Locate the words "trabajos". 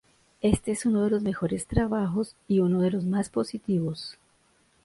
1.67-2.35